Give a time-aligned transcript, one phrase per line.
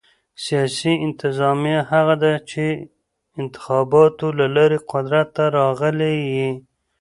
[0.43, 2.65] سیاسي انتظامیه هغه ده، چي
[3.41, 6.49] انتخاباتو له لاري قدرت ته راغلي يي.